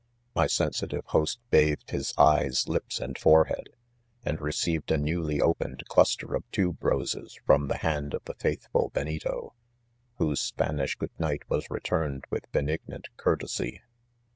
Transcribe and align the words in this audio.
43 0.33 0.33
My 0.41 0.47
sensitive 0.47 1.05
host 1.09 1.39
bathed 1.51 1.91
his 1.91 2.11
eyes, 2.17 2.67
lips 2.67 2.99
and 2.99 3.15
fosehead, 3.19 3.67
and 4.25 4.41
received 4.41 4.89
a 4.89 4.97
newly 4.97 5.39
opened 5.39 5.83
cluster 5.89 6.33
of 6.33 6.43
tuberoses 6.49 7.35
from 7.45 7.67
the 7.67 7.77
hand 7.77 8.15
of 8.15 8.23
the 8.25 8.33
faithful 8.33 8.89
Ben 8.95 9.07
ito, 9.09 9.53
whose 10.15 10.39
Spanish 10.41 10.95
good 10.95 11.11
night 11.19 11.43
was 11.51 11.69
returned 11.69 12.25
with 12.31 12.51
benignant 12.51 13.09
courtesy. 13.15 13.83